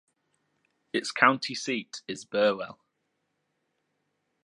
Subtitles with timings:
[0.93, 2.79] Its county seat is Burwell.